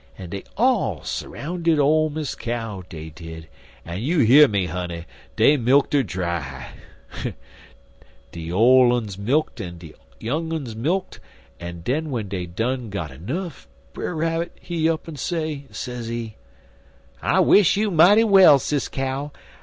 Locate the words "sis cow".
18.57-19.31